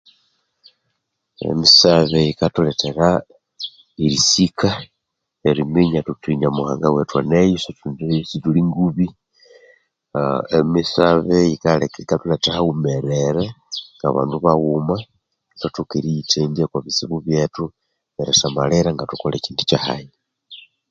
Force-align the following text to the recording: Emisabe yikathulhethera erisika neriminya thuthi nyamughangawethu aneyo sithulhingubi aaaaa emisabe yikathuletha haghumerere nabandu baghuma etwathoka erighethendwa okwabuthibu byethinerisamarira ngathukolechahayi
Emisabe 1.49 2.17
yikathulhethera 2.27 3.09
erisika 4.03 4.69
neriminya 5.41 5.99
thuthi 6.05 6.29
nyamughangawethu 6.39 7.15
aneyo 7.21 7.57
sithulhingubi 8.29 9.07
aaaaa 9.17 10.43
emisabe 10.57 11.37
yikathuletha 11.49 12.49
haghumerere 12.57 13.45
nabandu 14.01 14.35
baghuma 14.45 14.95
etwathoka 15.53 15.93
erighethendwa 15.99 16.63
okwabuthibu 16.65 17.15
byethinerisamarira 17.25 18.89
ngathukolechahayi 18.93 20.11